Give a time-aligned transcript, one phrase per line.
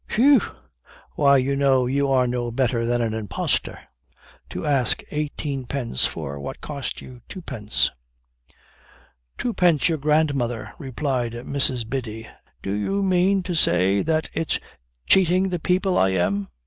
[0.15, 0.41] whew!
[1.13, 1.53] why, you
[2.11, 3.79] are know no better than an impostor,
[4.49, 7.91] to ask eighteen pence for what cost you twopence."
[9.37, 11.87] "Twopence, your grandmother!" replied Mrs.
[11.87, 12.27] Biddy:
[12.63, 14.59] "do you mane to say that it's
[15.07, 16.47] chating the people I am?